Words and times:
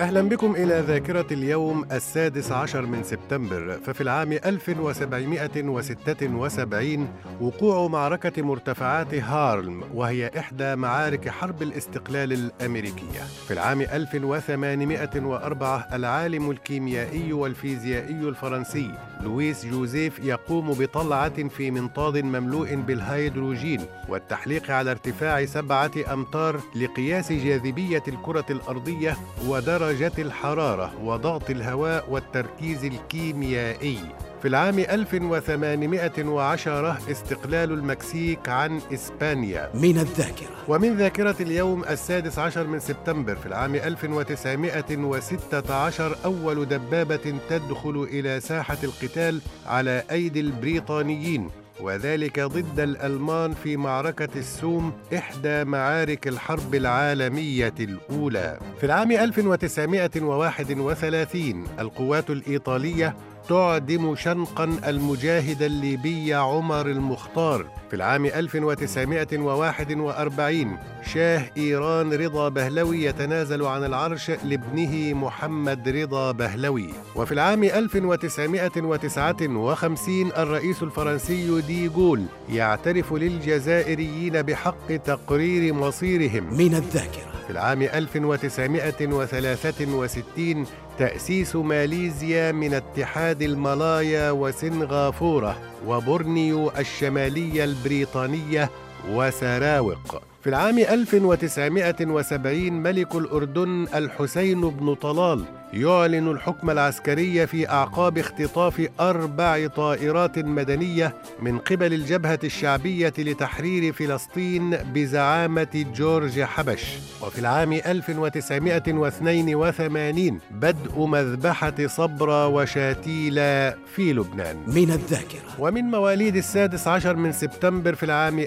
أهلا 0.00 0.22
بكم 0.22 0.54
إلى 0.56 0.80
ذاكرة 0.86 1.26
اليوم 1.30 1.84
السادس 1.92 2.52
عشر 2.52 2.86
من 2.86 3.02
سبتمبر 3.02 3.78
ففي 3.84 4.00
العام 4.00 4.32
1776 4.32 7.08
وقوع 7.40 7.88
معركة 7.88 8.42
مرتفعات 8.42 9.14
هارلم 9.14 9.82
وهي 9.94 10.30
إحدى 10.38 10.76
معارك 10.76 11.28
حرب 11.28 11.62
الاستقلال 11.62 12.32
الأمريكية. 12.32 13.20
في 13.48 13.54
العام 13.54 13.80
1804 13.80 15.88
العالم 15.92 16.50
الكيميائي 16.50 17.32
والفيزيائي 17.32 18.28
الفرنسي 18.28 18.90
لويس 19.22 19.66
جوزيف 19.66 20.18
يقوم 20.18 20.72
بطلعة 20.72 21.48
في 21.48 21.70
منطاد 21.70 22.18
مملوء 22.18 22.74
بالهيدروجين 22.74 23.80
والتحليق 24.08 24.70
على 24.70 24.90
ارتفاع 24.90 25.44
سبعة 25.44 25.90
أمتار 26.12 26.60
لقياس 26.76 27.32
جاذبية 27.32 28.02
الكرة 28.08 28.46
الأرضية 28.50 29.16
ودرجة 29.46 29.85
الحرارة 30.18 30.92
وضغط 31.04 31.50
الهواء 31.50 32.10
والتركيز 32.10 32.84
الكيميائي. 32.84 33.98
في 34.42 34.48
العام 34.48 34.78
1810 34.78 36.98
استقلال 37.10 37.72
المكسيك 37.72 38.48
عن 38.48 38.80
إسبانيا. 38.92 39.70
من 39.74 39.98
الذاكرة. 39.98 40.56
ومن 40.68 40.96
ذاكرة 40.96 41.36
اليوم 41.40 41.84
السادس 41.84 42.38
عشر 42.38 42.66
من 42.66 42.80
سبتمبر 42.80 43.36
في 43.36 43.46
العام 43.46 43.74
1916 43.74 46.16
أول 46.24 46.64
دبابة 46.64 47.34
تدخل 47.48 48.08
إلى 48.10 48.40
ساحة 48.40 48.78
القتال 48.84 49.40
على 49.66 50.02
أيدي 50.10 50.40
البريطانيين. 50.40 51.50
وذلك 51.80 52.40
ضد 52.40 52.80
الألمان 52.80 53.54
في 53.54 53.76
معركة 53.76 54.28
السوم 54.36 54.92
إحدى 55.14 55.64
معارك 55.64 56.28
الحرب 56.28 56.74
العالمية 56.74 57.74
الأولى. 57.80 58.58
في 58.80 58.86
العام 58.86 59.12
1931 59.12 61.64
القوات 61.78 62.30
الإيطالية 62.30 63.16
تعدم 63.48 64.14
شنقا 64.14 64.64
المجاهد 64.86 65.62
الليبي 65.62 66.34
عمر 66.34 66.86
المختار. 66.86 67.66
في 67.90 67.96
العام 67.96 68.26
1941 68.26 70.78
شاه 71.12 71.42
إيران 71.56 72.12
رضا 72.12 72.48
بهلوي 72.48 73.04
يتنازل 73.04 73.64
عن 73.64 73.84
العرش 73.84 74.30
لابنه 74.30 75.14
محمد 75.14 75.88
رضا 75.88 76.32
بهلوي. 76.32 76.88
وفي 77.16 77.32
العام 77.32 77.64
1959 77.64 80.32
الرئيس 80.36 80.82
الفرنسي 80.82 81.60
دي 81.60 81.88
جول 81.88 82.22
يعترف 82.48 83.12
للجزائريين 83.12 84.42
بحق 84.42 84.96
تقرير 84.96 85.74
مصيرهم. 85.74 86.54
من 86.54 86.74
الذاكرة. 86.74 87.35
في 87.46 87.52
العام 87.52 87.82
1963 87.82 90.66
تأسيس 90.98 91.56
ماليزيا 91.56 92.52
من 92.52 92.74
اتحاد 92.74 93.42
الملايا 93.42 94.30
وسنغافورة 94.30 95.56
وبورنيو 95.86 96.70
الشمالية 96.78 97.64
البريطانية 97.64 98.70
وسراوق. 99.10 100.22
في 100.46 100.50
العام 100.50 100.78
1970 100.78 102.72
ملك 102.72 103.14
الأردن 103.14 103.86
الحسين 103.94 104.70
بن 104.70 104.94
طلال 104.94 105.44
يعلن 105.72 106.30
الحكم 106.30 106.70
العسكري 106.70 107.46
في 107.46 107.68
أعقاب 107.68 108.18
اختطاف 108.18 108.88
أربع 109.00 109.66
طائرات 109.66 110.38
مدنية 110.38 111.14
من 111.42 111.58
قبل 111.58 111.92
الجبهة 111.92 112.38
الشعبية 112.44 113.12
لتحرير 113.18 113.92
فلسطين 113.92 114.70
بزعامة 114.70 115.86
جورج 115.96 116.40
حبش. 116.40 116.84
وفي 117.22 117.38
العام 117.38 117.72
1982 117.72 120.40
بدء 120.50 121.06
مذبحة 121.06 121.86
صبرا 121.86 122.46
وشاتيلا 122.46 123.76
في 123.94 124.12
لبنان. 124.12 124.56
من 124.66 124.90
الذاكرة. 124.90 125.40
ومن 125.58 125.84
مواليد 125.84 126.36
السادس 126.36 126.88
عشر 126.88 127.16
من 127.16 127.32
سبتمبر 127.32 127.94
في 127.94 128.02
العام 128.02 128.46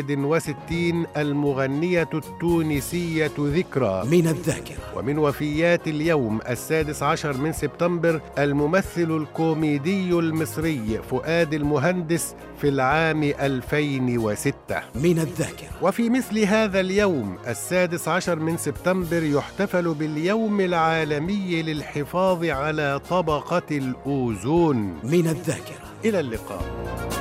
1961 0.00 1.06
المغنية 1.16 2.08
التونسية 2.14 3.30
ذكرى. 3.38 4.04
من 4.06 4.26
الذاكرة. 4.28 4.76
ومن 4.96 5.18
وفيات 5.18 5.88
اليوم 5.88 6.40
السادس 6.48 7.02
عشر 7.02 7.36
من 7.36 7.52
سبتمبر 7.52 8.20
الممثل 8.38 9.16
الكوميدي 9.16 10.10
المصري 10.12 11.00
فؤاد 11.10 11.54
المهندس 11.54 12.34
في 12.60 12.68
العام 12.68 13.22
2006 13.22 14.82
من 14.94 15.18
الذاكرة. 15.18 15.68
وفي 15.82 16.10
مثل 16.10 16.38
هذا 16.38 16.80
اليوم 16.80 17.36
السادس 17.48 18.08
عشر 18.08 18.38
من 18.38 18.56
سبتمبر 18.56 19.22
يحتفل 19.22 19.94
باليوم 19.94 20.60
العالمي 20.60 21.62
للحفاظ 21.62 22.44
على 22.44 23.00
طبقة 23.10 23.62
الأوزون. 23.70 24.76
من 25.04 25.26
الذاكرة. 25.28 25.90
إلى 26.04 26.20
اللقاء. 26.20 27.19